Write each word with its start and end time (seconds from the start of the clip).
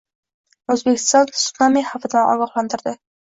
O‘zbekiston 0.75 1.29
tsunami 1.33 1.85
xavfidan 1.91 2.31
ogohlantirdi 2.33 2.97